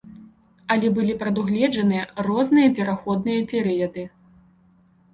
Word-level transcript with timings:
Але 0.75 0.89
былі 0.95 1.13
прадугледжаныя 1.25 2.03
розныя 2.31 2.75
пераходныя 2.83 3.49
перыяды. 3.55 4.11